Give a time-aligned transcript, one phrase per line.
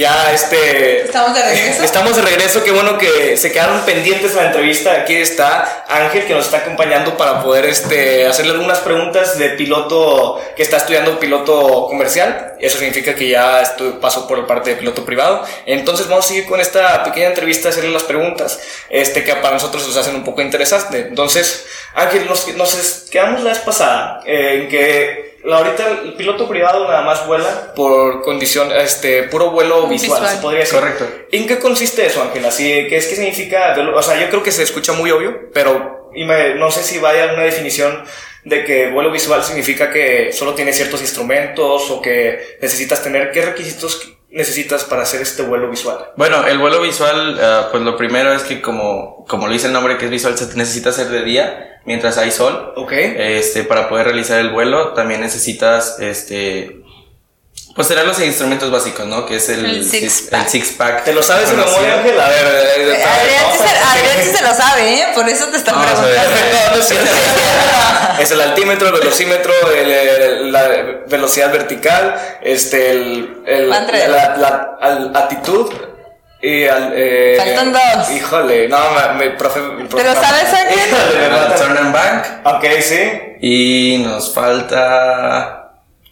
[0.00, 1.02] Ya este...
[1.02, 1.84] Estamos de regreso.
[1.84, 4.92] Estamos de regreso, qué bueno que se quedaron pendientes la entrevista.
[4.92, 10.40] Aquí está Ángel que nos está acompañando para poder este, hacerle algunas preguntas de piloto
[10.56, 12.54] que está estudiando piloto comercial.
[12.58, 13.62] Eso significa que ya
[14.00, 15.44] pasó por la parte de piloto privado.
[15.66, 19.86] Entonces vamos a seguir con esta pequeña entrevista, hacerle las preguntas este, que para nosotros
[19.86, 21.00] nos hacen un poco interesante.
[21.08, 26.84] Entonces, Ángel, nos, nos quedamos la vez pasada eh, en que ahorita el piloto privado
[26.86, 30.36] nada más vuela por condición, este, puro vuelo visual, Visual.
[30.36, 30.78] se podría decir.
[30.78, 31.08] Correcto.
[31.32, 32.44] ¿En qué consiste eso, Ángel?
[32.44, 33.74] Así, ¿qué es que significa?
[33.94, 36.98] O sea, yo creo que se escucha muy obvio, pero y me- no sé si
[36.98, 38.04] vaya una definición
[38.44, 43.42] de que vuelo visual significa que solo tienes ciertos instrumentos o que necesitas tener, ¿qué
[43.42, 46.12] requisitos necesitas para hacer este vuelo visual?
[46.16, 49.72] Bueno, el vuelo visual, ah, pues lo primero es que como, como lo dice el
[49.72, 52.72] nombre que es visual, se necesita hacer de día mientras hay sol.
[52.76, 52.92] ¿Ok?
[52.92, 56.79] Este, para poder realizar el vuelo, también necesitas, este,
[57.74, 59.24] pues tener los instrumentos básicos, ¿no?
[59.26, 60.48] Que es el, El six el pack.
[60.48, 61.04] six pack.
[61.04, 62.20] ¿Te lo sabes de memoria, Ángel?
[62.20, 65.06] A ver, Adrián, sí no, se, Adrián sí se lo sabe, ¿eh?
[65.14, 65.94] Por eso te está a ver.
[65.94, 66.20] preguntando.
[68.10, 70.68] No, no es el altímetro, el velocímetro, el- el- la
[71.06, 73.80] velocidad vertical, este, el, la,
[74.36, 75.72] la- al- actitud
[76.42, 78.10] y al, eh, Faltan dos.
[78.10, 80.44] Híjole, no, me, me- profe, mi profe- lo sabes?
[80.48, 81.54] Híjole, me El mata.
[81.56, 82.24] turn and bank.
[82.44, 83.10] Ok, sí.
[83.40, 85.59] Y nos falta.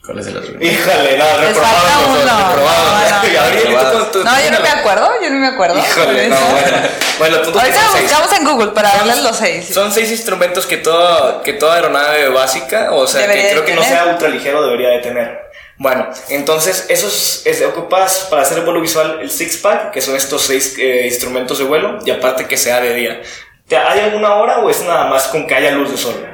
[0.09, 0.53] ¿Cuál es el otro?
[0.59, 2.07] Híjole, no, reprobado.
[2.09, 2.25] uno.
[2.25, 3.29] No, no.
[3.35, 5.79] Gabriel, ¿y tú tu- No, yo no me acuerdo, yo no me acuerdo.
[5.79, 6.77] Híjole, no, bueno.
[7.19, 9.69] Bueno, que Ahorita lo buscamos en Google para darles los seis.
[9.71, 13.75] Son seis instrumentos que toda, que toda aeronave básica, o sea, Debería que creo que
[13.75, 15.41] no sea ultraligero, debería de tener.
[15.77, 20.17] Bueno, entonces, esos es- ocupas para hacer el vuelo visual el six pack, que son
[20.17, 23.21] estos seis eh, instrumentos de vuelo, y aparte que sea de día.
[23.69, 26.27] ¿Te- ¿Hay alguna hora o es nada más con que haya luz de sol?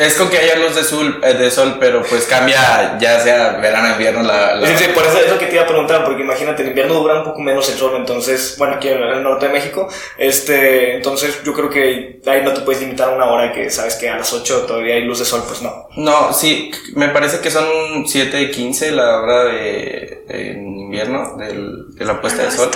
[0.00, 3.58] Es con que haya luz de sol, eh, de sol, pero pues cambia ya sea
[3.60, 5.66] verano o invierno la, la- Sí, sí, por eso es lo que te iba a
[5.66, 9.02] preguntar, porque imagínate, en invierno dura un poco menos el sol, entonces, bueno, aquí en
[9.02, 13.12] el norte de México, este, entonces yo creo que ahí no te puedes limitar a
[13.12, 15.86] una hora que sabes que a las 8 todavía hay luz de sol, pues no.
[15.96, 17.66] No, sí, me parece que son
[18.06, 22.70] 7.15 la hora de en invierno del- de la puesta de sol.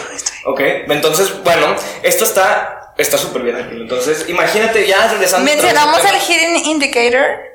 [0.45, 3.57] Ok, entonces, bueno, esto está está súper bien.
[3.57, 5.45] Entonces, imagínate ya regresando.
[5.45, 7.55] ¿Mencionamos el hidden indicator?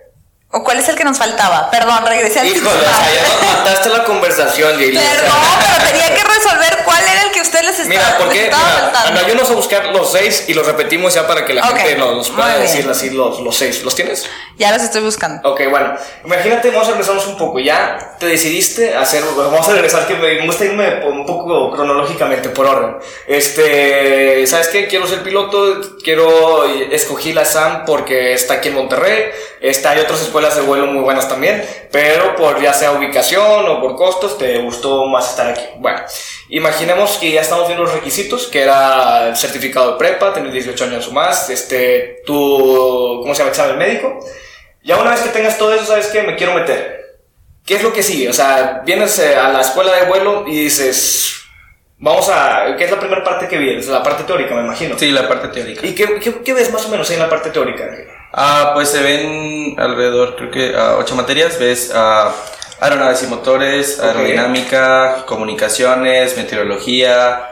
[0.52, 1.70] ¿O cuál es el que nos faltaba?
[1.70, 4.98] Perdón, regresé al Híjole, o sea, ya nos mataste la conversación, Lili.
[4.98, 8.58] Perdón, pero tenía que resolver cuál era el que ustedes les estaba, Mira, porque mira,
[8.58, 9.20] faltando.
[9.22, 12.30] ayúdanos a buscar los seis y los repetimos ya para que la Ok, gente nos,
[12.30, 13.84] pueda decir así los, los seis.
[13.84, 14.30] ¿Los tienes?
[14.58, 15.50] Ya los estoy buscando.
[15.50, 15.96] Ok, bueno,
[16.26, 17.60] imagínate, vamos a regresarnos un poco.
[17.60, 22.50] Ya te decidiste hacer, bueno, vamos a regresar, que me gusta irme un poco cronológicamente,
[22.50, 22.98] por orden.
[23.28, 24.88] Este, ¿sabes qué?
[24.88, 29.26] Quiero ser piloto, quiero, escogí la SAM porque está aquí en Monterrey,
[29.62, 33.80] está, hay otras escuelas de vuelo muy buenas también, pero por ya sea ubicación o
[33.82, 35.64] por costos, te gustó más estar aquí.
[35.78, 36.02] Bueno,
[36.50, 40.84] imaginemos que ya estamos viendo los requisitos, que era el certificado de prepa, tener 18
[40.86, 43.52] años o más, este, tu, ¿cómo se llama?
[43.52, 44.20] Examen médico.
[44.84, 46.24] Ya una vez que tengas todo eso, ¿sabes qué?
[46.24, 47.20] Me quiero meter.
[47.66, 48.30] ¿Qué es lo que sigue?
[48.30, 51.36] O sea, vienes eh, a la escuela de vuelo y dices,
[51.98, 52.76] vamos a...
[52.78, 53.88] ¿Qué es la primera parte que vienes?
[53.88, 54.98] La parte teórica, me imagino.
[54.98, 55.86] Sí, la parte teórica.
[55.86, 57.88] ¿Y qué, qué, qué ves más o menos ahí en la parte teórica?
[58.32, 61.60] Ah, pues se ven alrededor, creo que a ocho materias.
[61.60, 62.34] Ves ah,
[62.80, 67.50] aeronaves y motores, aerodinámica, comunicaciones, meteorología,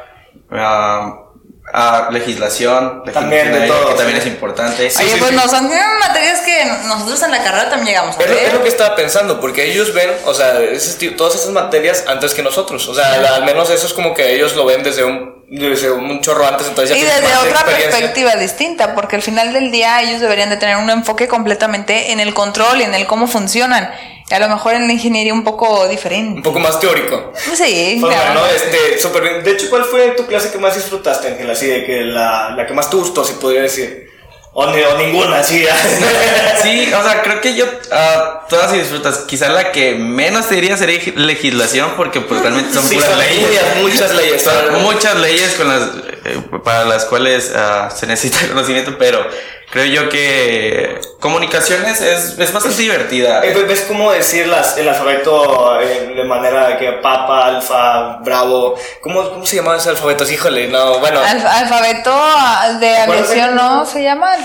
[0.51, 1.26] ah,
[1.73, 4.89] ah, legislación, También de legislación todo, que también es importante.
[4.89, 5.35] Sí, Oye, sí, pues sí.
[5.35, 5.69] no son
[5.99, 8.61] materias que nosotros en la carrera también llegamos a Es lo, es lo ver.
[8.63, 12.87] que estaba pensando, porque ellos ven, o sea, ese todas esas materias antes que nosotros.
[12.87, 15.91] O sea, la- al menos eso es como que ellos lo ven desde un, desde
[15.91, 20.01] un chorro antes, entonces ya Y desde otra perspectiva distinta, porque al final del día
[20.01, 23.91] ellos deberían de tener un enfoque completamente en el control y en el cómo funcionan.
[24.29, 26.41] A lo mejor en la ingeniería un poco Un diferente.
[26.41, 27.31] poco más teórico.
[27.55, 28.41] Sí, Pues claro.
[28.47, 29.43] este, bien.
[29.43, 31.49] De hecho, ¿cuál fue tu clase que más disfrutaste, Ángel?
[31.49, 34.05] Así de que la, la que más te gustó, si podría decir.
[34.59, 35.63] O, ni- o ninguna, sí.
[36.63, 39.19] Sí, o sea, creo que yo ah, todas y disfrutas.
[39.19, 43.19] Quizá la que menos te diría sería legislación, porque pues realmente son Sí, puras son
[43.19, 43.47] leyes.
[43.47, 44.41] muchas, muchas leyes.
[44.41, 45.81] Son muchas leyes con las,
[46.25, 49.25] eh, para las cuales ah, se necesita conocimiento, pero
[49.69, 53.43] creo yo que comunicaciones es, es bastante divertida.
[53.43, 58.75] Eh, ¿Ves cómo decir las, el alfabeto eh, de manera que papa, alfa, bravo?
[59.01, 60.23] ¿Cómo, cómo se llama ese alfabeto?
[60.29, 61.21] Híjole, no, bueno.
[61.21, 62.15] Alf- alfabeto
[62.79, 63.85] de aviación, ¿no?
[63.85, 64.35] ¿Se llama?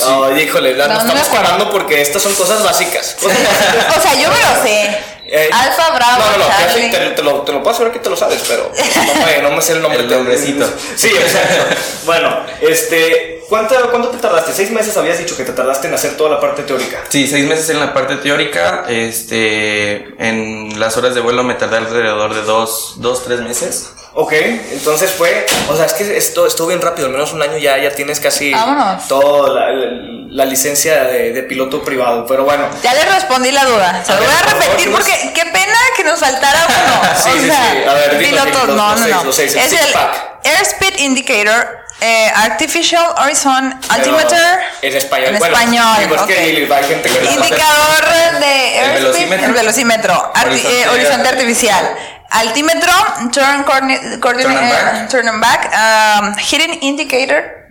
[0.00, 3.16] No, híjole, la- No, nos no estamos parando porque estas son cosas básicas.
[3.20, 3.96] Cosas básicas.
[3.96, 4.98] O sea, yo me lo sé.
[5.26, 8.10] Eh, Alfa, Bravo, No, no, no, te, te lo, te lo puedo asegurar que te
[8.10, 10.00] lo sabes, pero no me, no me sé el nombre.
[10.00, 10.68] El nombrecito.
[10.96, 11.64] Sí, exacto.
[12.04, 14.52] bueno, este, ¿cuánto, ¿cuánto te tardaste?
[14.52, 16.98] ¿Seis meses habías dicho que te tardaste en hacer toda la parte teórica?
[17.08, 18.84] Sí, seis meses en la parte teórica.
[18.88, 23.90] Este, en las horas de vuelo me tardé alrededor de dos, dos tres meses.
[24.14, 24.32] Ok,
[24.72, 27.78] entonces fue, o sea, es que esto estuvo bien rápido, al menos un año ya,
[27.78, 29.08] ya tienes casi Vámonos.
[29.08, 32.68] toda la, la- la licencia de, de piloto privado, pero bueno.
[32.82, 34.02] Ya le respondí la duda.
[34.04, 35.00] Se lo voy a repetir ¿qué más?
[35.02, 37.08] porque qué pena que nos faltara uno.
[37.22, 37.88] Sí, o sí, sea, sí.
[37.88, 39.24] A ver, dinos, pilotos, dinos, no, los no, seis, no.
[39.24, 40.30] los seis, el es el pack.
[40.44, 41.68] Airspeed Indicator,
[42.00, 44.60] eh, Artificial Horizon Altimeter.
[44.82, 45.96] En español, En bueno, español.
[46.00, 46.26] digo, es ok.
[46.28, 46.50] que.
[47.32, 48.04] Indicador
[48.40, 49.46] de velocímetro.
[49.46, 50.82] el velocímetro, arti- Horizonte.
[50.82, 51.96] eh, horizonte artificial.
[52.30, 52.92] Altímetro,
[53.32, 55.08] turn, coordinate, Turn and back.
[55.08, 57.63] turn and back, um, hidden indicator.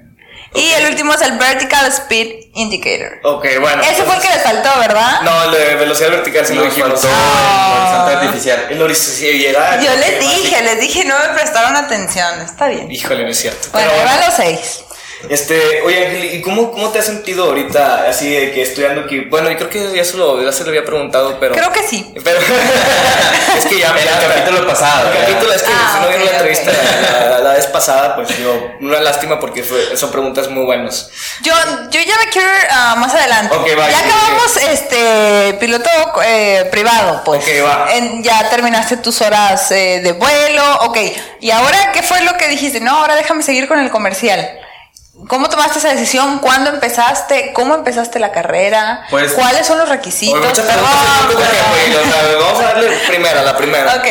[0.55, 3.19] Y el último es el vertical speed indicator.
[3.23, 3.81] Ok, bueno.
[3.83, 5.21] Ese fue el que les faltó, ¿verdad?
[5.23, 6.91] No, el de velocidad vertical sí lo dijimos.
[7.01, 8.67] faltó el horizonte artificial.
[8.69, 12.41] El horizonte era- Yo les dije, les dije, no me prestaron atención.
[12.41, 12.91] Está bien.
[12.91, 13.69] Híjole, no es cierto.
[13.71, 14.19] Bueno, Pero ahí bueno.
[14.21, 14.83] van los seis.
[15.29, 19.21] Este, oye Ángel, ¿y cómo, cómo te has sentido ahorita así de que estudiando aquí?
[19.21, 21.53] Bueno, yo creo que ya se lo, ya se lo había preguntado, pero...
[21.55, 22.13] Creo que sí.
[22.23, 22.39] Pero,
[23.57, 26.25] es que ya el capítulo pasado, El capítulo es que Ah, si no ok, vieron
[26.25, 30.47] la entrevista la, la- la vez pasada, pues yo, una lástima porque fue- son preguntas
[30.49, 31.09] muy buenas.
[31.41, 31.53] Yo,
[31.89, 33.55] yo ya me quiero ir ah, más adelante.
[33.55, 35.89] Ok, va, ya sí, acabamos este piloto
[36.25, 37.43] eh, privado, pues.
[37.43, 37.87] Ok, va.
[37.93, 40.97] En- ya terminaste tus horas eh, de vuelo, ok.
[41.39, 42.79] Y ahora, ¿qué fue lo que dijiste?
[42.79, 44.59] No, ahora déjame seguir con el comercial.
[45.27, 46.39] ¿Cómo tomaste esa decisión?
[46.39, 47.51] ¿Cuándo empezaste?
[47.53, 49.05] ¿Cómo empezaste la carrera?
[49.11, 50.39] Pues- ¿Cuáles son los requisitos?
[50.39, 50.93] Muchas preguntas
[51.87, 53.95] y, o sea, vamos a darle primera, la primera.
[53.95, 54.07] Ok.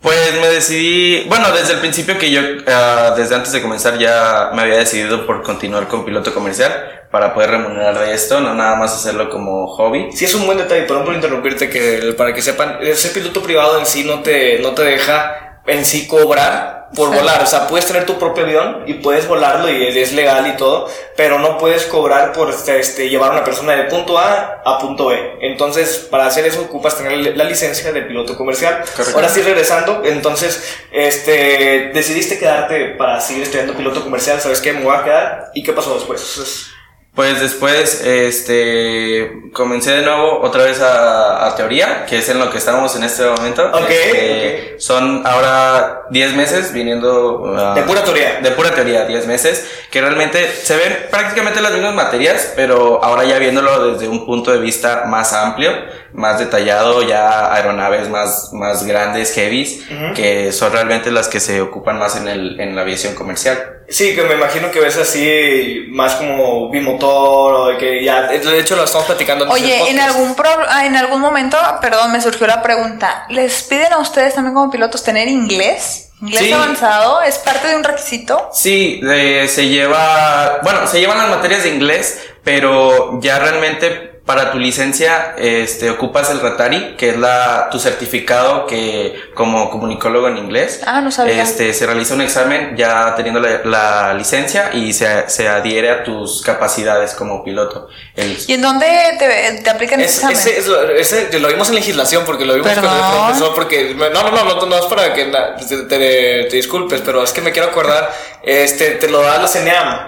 [0.00, 4.50] Pues me decidí, bueno, desde el principio que yo, ah, desde antes de comenzar ya
[4.54, 8.76] me había decidido por continuar con piloto comercial para poder remunerar de esto, no nada
[8.76, 10.12] más hacerlo como hobby.
[10.12, 13.80] Sí, es un buen detalle, perdón por interrumpirte, que para que sepan, ese piloto privado
[13.80, 17.16] en sí no te, no te deja en sí cobrar por Sí.
[17.16, 17.42] volar.
[17.42, 20.88] O sea, puedes tener tu propio avión y puedes volarlo y es legal y todo,
[21.16, 25.06] pero no puedes cobrar por este, llevar a una persona de punto A a punto
[25.06, 25.36] B.
[25.42, 28.82] Entonces, para hacer eso ocupas tener la licencia de piloto comercial.
[28.96, 29.14] Correcto.
[29.16, 34.72] Ahora sí, regresando, entonces, este, decidiste quedarte para seguir estudiando piloto comercial, ¿sabes qué?
[34.72, 35.50] Me voy a quedar.
[35.54, 36.20] ¿Y qué pasó después?
[36.20, 36.68] Entonces,
[37.16, 42.50] Pues después, este, comencé de nuevo otra vez a, a teoría, que es en lo
[42.50, 43.64] que estamos en este momento.
[43.72, 47.54] Ok, Este, Son ahora 10 meses viniendo...
[47.56, 48.40] ah, De pura teoría.
[48.42, 53.24] De pura teoría, 10 meses, que realmente se ven prácticamente las mismas materias, pero ahora
[53.24, 55.72] ya viéndolo desde un punto de vista más amplio,
[56.16, 59.84] más detallado, ya aeronaves más, más grandes, heavies,
[60.14, 63.58] que son realmente las que se ocupan más en, el, en la aviación comercial.
[63.88, 68.58] Sí, que me imagino que ves así más como bimotor o de que ya, de
[68.58, 69.44] hecho lo estamos platicando.
[69.44, 70.08] antes del Oye, en podcast.
[70.16, 73.26] algún, pro- ah, en algún momento, perdón, me surgió la pregunta.
[73.28, 76.10] ¿Les piden a ustedes también como pilotos tener inglés?
[76.22, 76.52] ¿Inglés Sí.
[76.52, 77.20] avanzado?
[77.22, 78.48] ¿Es parte de un requisito?
[78.52, 84.50] Sí, eh, se lleva, bueno, se llevan las materias de inglés, pero ya realmente para
[84.50, 90.36] tu licencia este, ocupas el Ratari, que es la, tu certificado que como comunicólogo en
[90.36, 90.80] inglés.
[90.84, 91.40] Ah, no sabía.
[91.40, 96.02] Este, se realiza un examen ya teniendo la, la licencia y se, se adhiere a
[96.02, 97.88] tus capacidades como piloto.
[98.16, 98.86] El- ¿Y en dónde
[99.18, 100.36] te, te aplican ese Es- examen?
[100.36, 102.98] ese, es lo- ese lo vimos en legislación porque lo vimos con Perdón.
[102.98, 107.00] el profesor porque no no no no, no es para que te, te- te disculpes
[107.02, 108.10] pero es que me quiero acordar
[108.42, 109.98] este te lo da la CNEAM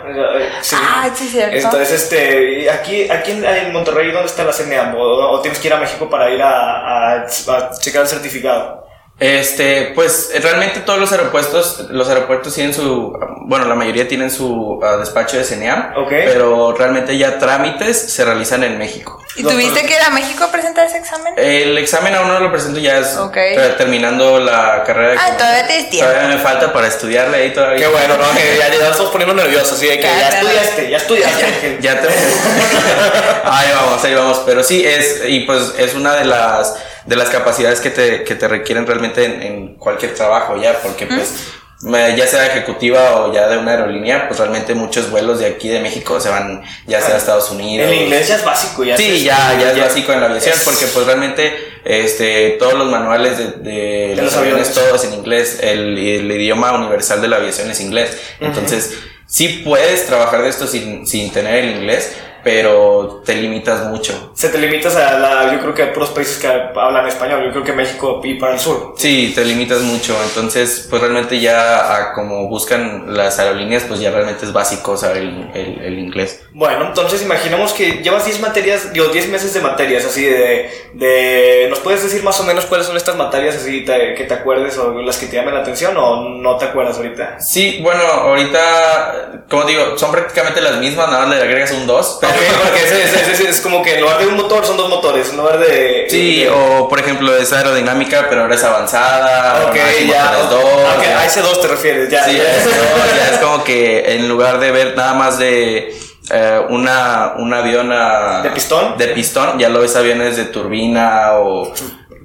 [0.63, 0.77] sí.
[0.79, 1.57] Ah, sí, cierto.
[1.57, 3.73] entonces este aquí aquí en, en
[4.13, 7.27] Dónde está la CNEAM o, o tienes que ir a México para ir a
[7.81, 8.88] checar el certificado
[9.21, 13.13] Este, pues realmente todos los aeropuertos, los aeropuertos tienen su,
[13.47, 16.09] bueno, la mayoría tienen su ah, despacho de CNEAM, Ok.
[16.09, 19.21] pero realmente ya trámites se realizan en México.
[19.35, 21.35] ¿Y tuviste que ir a México a presentar ese examen?
[21.37, 23.35] El examen aún no lo presento, ya es Ok.
[23.35, 25.11] ter- terminando la carrera.
[25.11, 26.11] de Ah, todavía tienes tiempo.
[26.13, 27.77] Todavía me falta para estudiarle ahí todavía.
[27.77, 30.91] qué bueno no Que ya, ya nos estamos poniendo nerviosos así de que ya estudiaste
[30.91, 32.09] ya estudiaste Ya te...
[33.45, 34.43] ahí vamos, ahí vamos.
[34.47, 36.75] Pero sí, es, y pues es una de las,
[37.09, 41.07] de las capacidades que te, que te requieren realmente en, en cualquier trabajo ya, porque
[41.07, 41.33] pues,
[42.17, 45.81] ya sea ejecutiva o ya de una aerolínea, pues realmente muchos vuelos de aquí de
[45.81, 47.89] México se van ya sea a Estados Unidos.
[47.91, 50.65] el inglés ya es básico ya Sí, ya, ya es básico en la aviación, es-
[50.65, 54.75] porque pues realmente este, todos los manuales de, de De los los aviones, aviones.
[54.75, 58.19] todos en inglés, el, el idioma universal de la aviación es inglés.
[58.41, 58.93] Entonces,
[59.27, 64.33] sí puedes trabajar de esto sin, sin tener el inglés, pero te limitas mucho.
[64.35, 67.51] Se te limitas a la, yo creo que a puros países que hablan español, yo
[67.53, 68.95] creo que México y para el sur.
[68.97, 74.11] Sí, te limitas mucho, entonces pues realmente ya a como buscan las aerolíneas, pues ya
[74.11, 76.43] realmente es básico saber el, el- el inglés.
[76.53, 81.67] Bueno, entonces imaginamos que llevas 10 materias, digo, 10 meses de materias, así de, de...
[81.71, 84.77] ¿Nos puedes decir más o menos cuáles son estas materias, así te- que te acuerdes
[84.79, 87.41] o las que te llamen la atención o no te acuerdas ahorita?
[87.41, 92.19] Sí, bueno, ahorita, como digo, son prácticamente las mismas, nada más le agregas un 2,
[92.21, 92.28] pero...
[92.29, 95.59] Ok, porque es, como que en lugar de un motor son dos motores, en lugar
[95.59, 96.07] de...
[96.09, 99.67] Sí, de- o por ejemplo es aerodinámica, pero ahora es avanzada.
[99.69, 99.77] Ok,
[100.09, 100.33] ya.
[100.51, 100.65] dos,
[101.17, 102.25] a ese dos te refieres, ya.
[102.25, 102.43] Sí, ya.
[102.57, 102.73] es, no,
[103.17, 105.95] ya es como que en lugar de ver nada más de
[106.31, 108.97] eh, una, un avión a- ¿De pistón?
[108.99, 111.73] de pistón, ya lo ves aviones de turbina o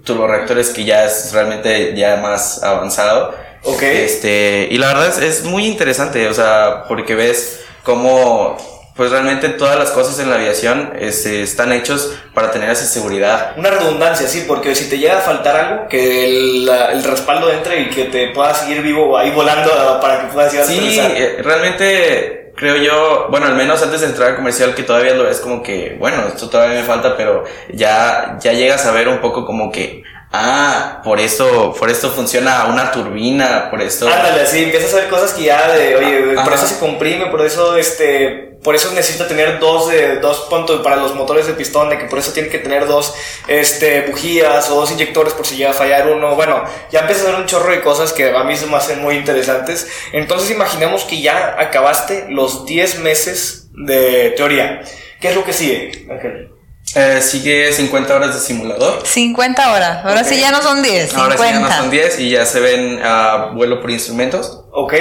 [0.04, 3.34] turborreactores que ya es realmente ya más avanzado.
[3.64, 3.82] Ok.
[3.84, 8.58] Este, y la verdad es, es muy interesante, o sea, porque ves cómo
[8.96, 13.54] pues realmente todas las cosas en la aviación este, están hechos para tener esa seguridad.
[13.58, 17.52] Una redundancia, sí, porque si te llega a faltar algo, que el, la- el respaldo
[17.52, 20.64] entre y que te puedas seguir vivo ahí volando ah, para que puedas ir a
[20.66, 25.16] Sí, eh, realmente creo yo, bueno, al menos antes de entrar al comercial, que todavía
[25.16, 29.08] lo es como que, bueno, esto todavía me falta, pero ya, ya llegas a ver
[29.08, 34.08] un poco como que, ah, por esto, por esto funciona una turbina, por esto.
[34.08, 36.54] Ándale, sí, empiezas a ver cosas que ya de, oye, por Ajá.
[36.56, 40.96] eso se comprime, por eso, este, por eso necesita tener dos de, dos puntos para
[40.96, 43.14] los motores de pistón, de que por eso tiene que tener dos,
[43.48, 46.36] este, bujías o dos inyectores por si llega a fallar uno.
[46.36, 49.02] Bueno, ya empiezas a ver un chorro de cosas que a mí se me hacen
[49.02, 49.88] muy interesantes.
[50.14, 54.82] Entonces imaginemos que ya acabaste los 10 meses de teoría.
[55.20, 56.50] ¿Qué es lo que sigue, Ángel?
[56.96, 59.06] Eh, sigue 50 horas de simulador.
[59.06, 60.06] 50 horas.
[60.06, 60.28] Ahora Ok.
[60.28, 61.22] sí ya no son 10, 50.
[61.22, 64.62] Ahora sí ya no son 10 y ya se ven a vuelo por instrumentos.
[64.72, 64.94] ¿Ok?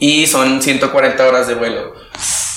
[0.00, 1.92] Y son 140 horas de vuelo.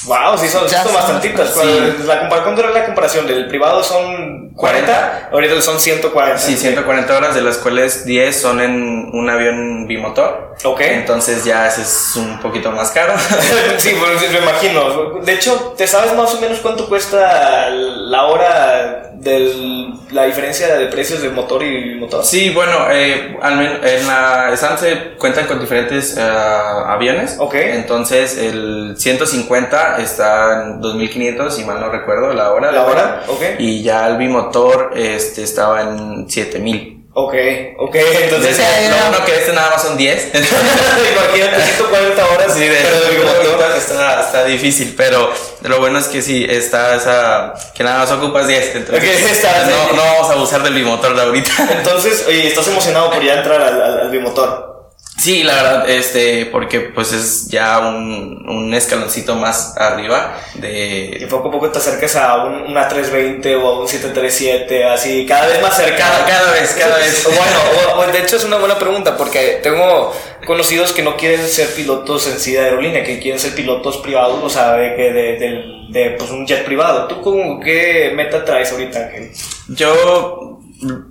[0.05, 1.50] Wow, sí son, sí Ya son bastantitas.
[1.51, 3.27] ¿Cuál- la compar- ¿Cuánto era la comparación?
[3.27, 5.29] ¿Del privado son 40?
[5.31, 6.38] Ahorita son 140.
[6.39, 10.55] Sí, 140 horas, de las cuales 10 son en un avión bimotor.
[10.63, 10.81] Ok.
[10.81, 13.13] Entonces ya ese es un poquito más caro.
[13.77, 15.20] sí, pues, sí, me imagino.
[15.24, 20.88] De hecho, ¿te sabes más o menos cuánto cuesta la hora de la diferencia de
[20.88, 22.24] precios de motor y motor?
[22.24, 27.36] Sí, bueno, eh, en la SAN se cuentan con diferentes eh, aviones.
[27.40, 27.56] Ok.
[27.56, 32.72] Entonces el 150 está en 2500, si mal no recuerdo, la hora.
[32.72, 33.24] ¿La hora?
[33.28, 33.42] Ok.
[33.60, 37.00] Y ya el bimotor este, estaba en 7000.
[37.13, 37.34] Ok,
[37.77, 38.56] ok, entonces.
[38.56, 39.10] Sí, Lo no.
[39.10, 40.32] bueno que este nada más son 10.
[40.34, 43.72] Imagínate 140 horas Sí, de pero motor.
[43.77, 45.30] está, está difícil, pero
[45.63, 47.53] lo bueno es que sí, está esa.
[47.75, 48.75] que nada más ocupas 10.
[48.77, 49.96] Entonces, está, no, sí.
[49.96, 51.51] no vamos a abusar del bimotor de ahorita.
[51.72, 54.81] Entonces, oye, estás emocionado por ya entrar al, al, al bimotor.
[55.22, 61.28] Sí, la verdad, este, porque pues es ya un, un escaloncito más arriba Y de...
[61.30, 65.46] poco a poco te acercas a un, una 320 o a un 737, así, cada
[65.46, 66.25] vez más cercano.
[66.28, 67.24] Cada- vez, cada vez.
[67.25, 70.12] Bueno, o- o de hecho es una buena pregunta porque tengo
[70.48, 74.40] conocidos que no quieren ser pilotos en sí de aerolínea, que quieren ser pilotos privados,
[74.42, 77.08] o sea, de, que de, del- de, pues, un jet privado.
[77.08, 79.32] ¿Tú cómo, qué meta traes ahorita, Ángel?
[79.68, 80.58] Yo,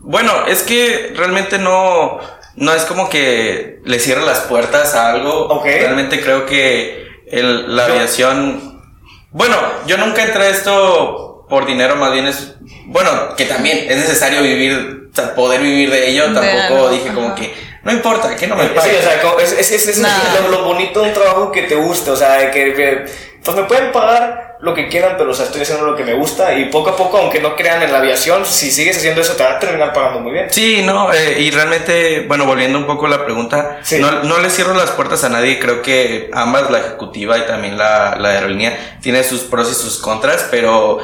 [0.02, 2.18] bueno, es que realmente no,
[2.56, 5.46] no es como que le cierre las puertas a algo.
[5.46, 5.64] Ok.
[5.64, 8.82] Realmente creo que el- la aviación,
[9.30, 12.54] bueno, yo nunca entré a esto por dinero, más bien es,
[12.86, 17.34] bueno, que también es necesario vivir, o sea, poder vivir de ello, tampoco dije como
[17.34, 17.52] que,
[17.82, 18.96] no importa, que no me Sí, paguen.
[18.96, 20.08] o sea, es, es, es, es Nah.
[20.42, 23.04] lo, lo bonito de un trabajo que te guste, o sea, que,
[23.44, 26.12] pues me pueden pagar lo que quieran, pero o sea, estoy haciendo lo que me
[26.12, 29.32] gusta y poco a poco, aunque no crean en la aviación, si sigues haciendo eso
[29.34, 30.48] te va a terminar pagando muy bien.
[30.50, 33.98] Sí, no, eh, y realmente, bueno, volviendo un poco a la pregunta, Sí.
[33.98, 37.78] no, no le cierro las puertas a nadie, creo que ambas, la ejecutiva y también
[37.78, 40.98] la, la aerolínea, tiene sus pros y sus contras, pero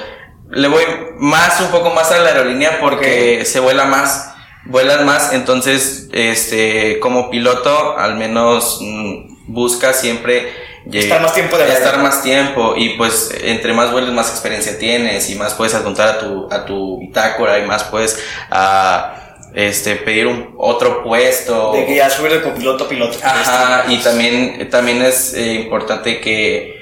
[0.51, 0.85] le voy
[1.17, 4.35] más, un poco más a la aerolínea porque se vuela más,
[4.67, 10.76] vuelan más, entonces, este, como piloto, al menos mm, busca siempre...
[10.93, 11.77] Estar más tiempo de aire.
[11.77, 16.09] estar más tiempo y pues entre más vuelos más experiencia tienes y más puedes adjuntar
[16.09, 18.19] a tu a tu bitácora y más puedes
[18.51, 19.15] a
[19.55, 23.19] este pedir un otro puesto De que ya subir de copiloto a piloto.
[23.23, 26.77] Ajá, y también también es eh, importante que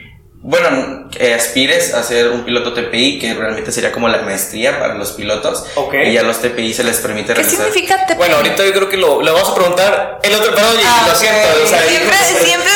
[0.47, 4.93] bueno, que aspires a ser un piloto TPI, que realmente sería como la maestría para
[4.93, 5.65] los pilotos.
[5.75, 5.95] Ok.
[6.13, 7.65] Y a los TPI se les permite ¿Qué realizar.
[7.73, 8.17] significa TPI?
[8.19, 11.07] Bueno, ahorita yo creo que lo, le vamos a preguntar el otro, perdón, y Ah,
[11.09, 11.65] lo siento, ok.
[11.65, 12.71] o sea, siempre, y- siempre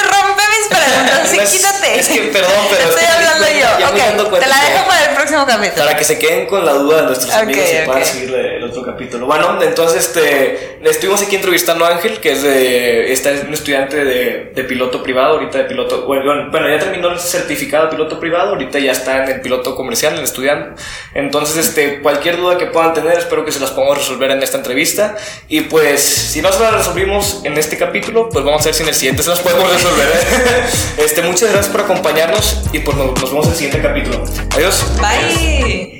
[0.89, 1.99] No es- quítate.
[2.01, 3.79] es que, perdón, pero es Estoy que me di hablando cuenta- ya
[4.17, 4.29] yo.
[4.31, 5.85] cuenta te la que- dejo para el próximo capítulo.
[5.87, 8.09] Para que se queden con la duda de nuestros Ok, amigos y puedan ok.
[8.09, 9.27] seguir el otro capítulo.
[9.27, 14.05] Bueno, entonces este, estuvimos aquí entrevistando a Ángel, que es de, está es un estudiante
[14.05, 18.19] de, de piloto privado, ahorita de piloto, bueno, bueno, ya terminó el certificado de piloto
[18.21, 20.81] privado, ahorita ya está en el piloto comercial, en el estudiante.
[21.15, 24.57] Entonces, este, cualquier duda que puedan tener, espero que se las podamos resolver en esta
[24.59, 25.17] entrevista.
[25.49, 28.83] Y pues, si no se las resolvimos en este capítulo, pues vamos a ver si
[28.83, 30.07] en el siguiente se las podemos resolver.
[30.09, 30.63] ¿eh?
[30.99, 34.25] este, muchas gracias por acompañarnos y pues nos, nos vemos en el siguiente capítulo.
[34.55, 34.87] Adiós.
[34.99, 35.98] Bye.